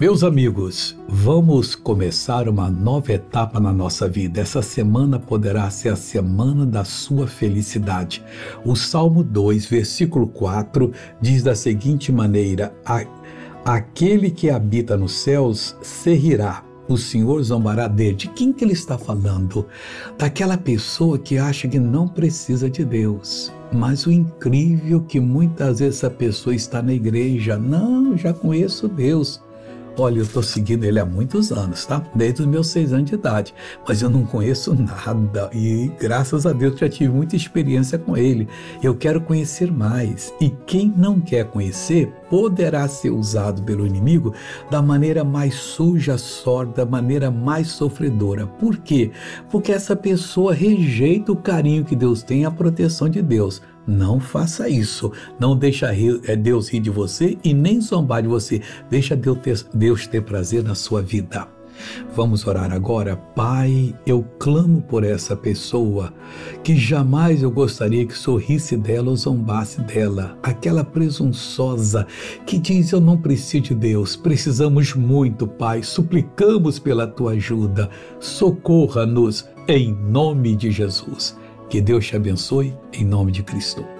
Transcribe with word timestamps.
Meus 0.00 0.24
amigos, 0.24 0.96
vamos 1.06 1.74
começar 1.74 2.48
uma 2.48 2.70
nova 2.70 3.12
etapa 3.12 3.60
na 3.60 3.70
nossa 3.70 4.08
vida. 4.08 4.40
Essa 4.40 4.62
semana 4.62 5.18
poderá 5.18 5.68
ser 5.68 5.90
a 5.90 5.96
semana 5.96 6.64
da 6.64 6.84
sua 6.84 7.26
felicidade. 7.26 8.24
O 8.64 8.74
Salmo 8.74 9.22
2, 9.22 9.66
versículo 9.66 10.26
4 10.26 10.90
diz 11.20 11.42
da 11.42 11.54
seguinte 11.54 12.10
maneira: 12.10 12.74
Aquele 13.62 14.30
que 14.30 14.48
habita 14.48 14.96
nos 14.96 15.12
céus 15.12 15.76
se 15.82 16.14
rirá. 16.14 16.64
O 16.88 16.96
Senhor 16.96 17.42
zombará 17.42 17.86
dele. 17.86 18.16
De 18.16 18.28
quem 18.28 18.54
que 18.54 18.64
ele 18.64 18.72
está 18.72 18.96
falando? 18.96 19.66
Daquela 20.16 20.56
pessoa 20.56 21.18
que 21.18 21.36
acha 21.36 21.68
que 21.68 21.78
não 21.78 22.08
precisa 22.08 22.70
de 22.70 22.86
Deus. 22.86 23.52
Mas 23.70 24.06
o 24.06 24.10
incrível 24.10 25.04
é 25.04 25.10
que 25.10 25.20
muitas 25.20 25.80
vezes 25.80 25.96
essa 25.96 26.08
pessoa 26.08 26.54
está 26.54 26.80
na 26.80 26.94
igreja. 26.94 27.58
Não, 27.58 28.16
já 28.16 28.32
conheço 28.32 28.88
Deus 28.88 29.42
Olha, 30.00 30.16
eu 30.16 30.22
estou 30.22 30.42
seguindo 30.42 30.84
ele 30.84 30.98
há 30.98 31.04
muitos 31.04 31.52
anos, 31.52 31.84
tá? 31.84 32.02
Desde 32.14 32.40
os 32.40 32.48
meus 32.48 32.68
seis 32.68 32.90
anos 32.90 33.10
de 33.10 33.16
idade. 33.16 33.54
Mas 33.86 34.00
eu 34.00 34.08
não 34.08 34.24
conheço 34.24 34.72
nada 34.82 35.50
e 35.52 35.92
graças 36.00 36.46
a 36.46 36.54
Deus 36.54 36.78
já 36.78 36.88
tive 36.88 37.12
muita 37.12 37.36
experiência 37.36 37.98
com 37.98 38.16
ele. 38.16 38.48
Eu 38.82 38.94
quero 38.94 39.20
conhecer 39.20 39.70
mais. 39.70 40.32
E 40.40 40.48
quem 40.66 40.90
não 40.96 41.20
quer 41.20 41.44
conhecer 41.44 42.10
poderá 42.30 42.88
ser 42.88 43.10
usado 43.10 43.62
pelo 43.62 43.86
inimigo 43.86 44.32
da 44.70 44.80
maneira 44.80 45.22
mais 45.22 45.56
suja, 45.56 46.16
sorda, 46.16 46.82
da 46.82 46.86
maneira 46.86 47.30
mais 47.30 47.68
sofredora. 47.68 48.46
Por 48.46 48.78
quê? 48.78 49.10
Porque 49.50 49.70
essa 49.70 49.94
pessoa 49.94 50.54
rejeita 50.54 51.30
o 51.30 51.36
carinho 51.36 51.84
que 51.84 51.94
Deus 51.94 52.22
tem, 52.22 52.46
a 52.46 52.50
proteção 52.50 53.06
de 53.06 53.20
Deus. 53.20 53.60
Não 53.90 54.20
faça 54.20 54.68
isso. 54.68 55.10
Não 55.38 55.56
deixa 55.56 55.92
é, 55.92 56.36
Deus 56.36 56.68
rir 56.68 56.80
de 56.80 56.90
você 56.90 57.36
e 57.42 57.52
nem 57.52 57.80
zombar 57.80 58.22
de 58.22 58.28
você. 58.28 58.62
Deixa 58.88 59.16
Deus 59.16 59.38
ter, 59.38 59.66
Deus 59.74 60.06
ter 60.06 60.22
prazer 60.22 60.62
na 60.62 60.76
sua 60.76 61.02
vida. 61.02 61.48
Vamos 62.14 62.46
orar 62.46 62.72
agora. 62.72 63.16
Pai, 63.16 63.94
eu 64.06 64.24
clamo 64.38 64.82
por 64.82 65.02
essa 65.02 65.34
pessoa 65.34 66.12
que 66.62 66.76
jamais 66.76 67.42
eu 67.42 67.50
gostaria 67.50 68.06
que 68.06 68.16
sorrisse 68.16 68.76
dela 68.76 69.10
ou 69.10 69.16
zombasse 69.16 69.80
dela. 69.80 70.38
Aquela 70.42 70.84
presunçosa 70.84 72.06
que 72.46 72.58
diz: 72.58 72.92
Eu 72.92 73.00
não 73.00 73.16
preciso 73.16 73.64
de 73.64 73.74
Deus, 73.74 74.14
precisamos 74.14 74.94
muito, 74.94 75.46
Pai. 75.46 75.82
Suplicamos 75.82 76.78
pela 76.78 77.06
tua 77.06 77.32
ajuda. 77.32 77.90
Socorra-nos 78.18 79.48
em 79.66 79.92
nome 79.94 80.54
de 80.54 80.70
Jesus. 80.70 81.36
Que 81.70 81.80
Deus 81.80 82.04
te 82.04 82.16
abençoe, 82.16 82.76
em 82.92 83.04
nome 83.04 83.30
de 83.30 83.44
Cristo. 83.44 83.99